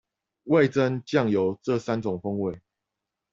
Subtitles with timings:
[0.45, 2.61] 味噌、醬油這三種風味